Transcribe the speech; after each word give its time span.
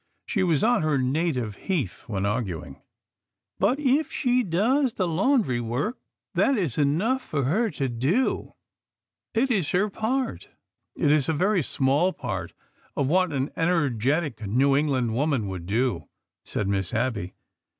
She 0.25 0.41
was 0.41 0.63
on 0.63 0.81
her 0.81 0.97
native 0.97 1.55
heath 1.57 2.05
when 2.07 2.25
arguing." 2.25 2.81
But 3.59 3.79
if 3.79 4.11
she 4.11 4.41
does 4.41 4.95
the 4.95 5.07
laundry 5.07 5.59
work, 5.61 5.99
that 6.33 6.57
is 6.57 6.79
enough 6.79 7.21
for 7.21 7.43
her 7.43 7.69
to 7.69 7.87
do. 7.87 8.55
It 9.35 9.51
is 9.51 9.69
her 9.69 9.91
part." 9.91 10.47
'Mt 10.95 11.11
is 11.11 11.29
a 11.29 11.33
very 11.33 11.61
small 11.61 12.13
part 12.13 12.51
of 12.97 13.09
what 13.09 13.31
an 13.31 13.51
energetic 13.55 14.43
New 14.47 14.73
Eng 14.73 14.87
land 14.87 15.13
woman 15.13 15.47
would 15.49 15.67
do," 15.67 16.07
said 16.43 16.67
Miss 16.67 16.95
Abby. 16.95 17.35